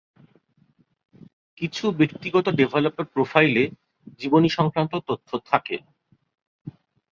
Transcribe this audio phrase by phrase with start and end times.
[1.57, 3.63] কিছু ব্যক্তিগত ডেভেলপার প্রোফাইলে
[4.19, 5.75] জীবনী সংক্রান্ত তথ্য থাকে।